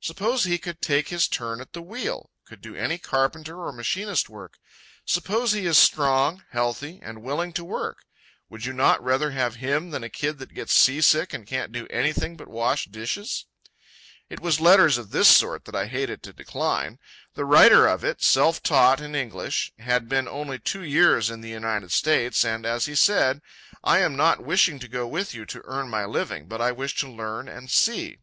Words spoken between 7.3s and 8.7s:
to work. Would